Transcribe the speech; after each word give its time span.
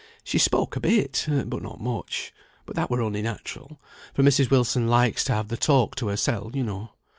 She 0.23 0.39
spoke 0.39 0.75
a 0.75 0.79
bit, 0.79 1.27
but 1.29 1.61
not 1.61 1.79
much; 1.79 2.33
but 2.65 2.75
that 2.75 2.89
were 2.89 3.03
only 3.03 3.21
natural, 3.21 3.79
for 4.15 4.23
Mrs. 4.23 4.49
Wilson 4.49 4.87
likes 4.87 5.23
to 5.25 5.33
have 5.33 5.49
the 5.49 5.57
talk 5.57 5.93
to 5.97 6.07
hersel, 6.07 6.55
you 6.55 6.63
know. 6.63 6.89